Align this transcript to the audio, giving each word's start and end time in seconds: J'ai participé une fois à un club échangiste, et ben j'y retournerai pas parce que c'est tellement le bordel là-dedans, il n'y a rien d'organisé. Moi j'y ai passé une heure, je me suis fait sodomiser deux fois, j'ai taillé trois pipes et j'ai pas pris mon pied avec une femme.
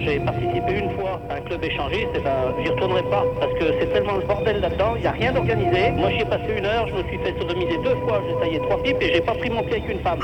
J'ai 0.00 0.20
participé 0.20 0.78
une 0.78 0.90
fois 0.90 1.20
à 1.28 1.34
un 1.34 1.40
club 1.40 1.64
échangiste, 1.64 2.08
et 2.14 2.20
ben 2.20 2.54
j'y 2.62 2.70
retournerai 2.70 3.02
pas 3.04 3.24
parce 3.40 3.52
que 3.54 3.64
c'est 3.80 3.92
tellement 3.92 4.16
le 4.16 4.26
bordel 4.26 4.60
là-dedans, 4.60 4.94
il 4.96 5.02
n'y 5.02 5.06
a 5.08 5.12
rien 5.12 5.32
d'organisé. 5.32 5.90
Moi 5.90 6.10
j'y 6.10 6.20
ai 6.20 6.24
passé 6.24 6.54
une 6.56 6.66
heure, 6.66 6.86
je 6.88 6.94
me 6.94 7.02
suis 7.08 7.18
fait 7.18 7.36
sodomiser 7.38 7.78
deux 7.78 7.96
fois, 8.06 8.22
j'ai 8.26 8.34
taillé 8.40 8.60
trois 8.60 8.80
pipes 8.82 9.02
et 9.02 9.14
j'ai 9.14 9.20
pas 9.20 9.34
pris 9.34 9.50
mon 9.50 9.62
pied 9.62 9.76
avec 9.76 9.88
une 9.88 10.00
femme. 10.00 10.20